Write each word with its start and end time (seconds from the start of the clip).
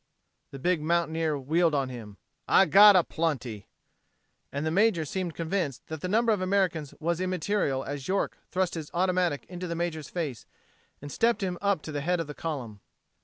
The 0.49 0.57
big 0.57 0.81
mountaineer 0.81 1.37
wheeled 1.37 1.75
on 1.75 1.89
him: 1.89 2.17
"I 2.47 2.65
got 2.65 2.95
a 2.95 3.03
plenty!" 3.03 3.67
And 4.51 4.65
the 4.65 4.71
major 4.71 5.05
seemed 5.05 5.35
convinced 5.35 5.85
that 5.89 6.01
the 6.01 6.07
number 6.07 6.31
of 6.31 6.39
the 6.39 6.43
Americans 6.43 6.95
was 6.99 7.21
immaterial 7.21 7.83
as 7.83 8.07
York 8.07 8.39
thrust 8.49 8.73
his 8.73 8.89
automatic 8.95 9.45
into 9.47 9.67
the 9.67 9.75
major's 9.75 10.09
face 10.09 10.47
and 11.03 11.11
stepped 11.11 11.43
him 11.43 11.59
up 11.61 11.83
to 11.83 11.91
the 11.91 12.01
head 12.01 12.19
of 12.19 12.25
the 12.25 12.33
column. 12.33 12.79